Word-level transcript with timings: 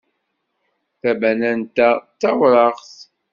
Tabanant-a 1.01 1.89
d 2.05 2.05
tawraɣt. 2.19 2.93